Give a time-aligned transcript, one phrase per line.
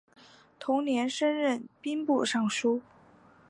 [0.57, 2.81] 同年升任兵部尚书。